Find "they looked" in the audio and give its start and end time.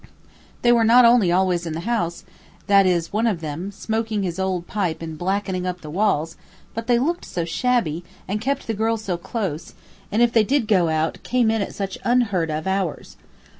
6.87-7.23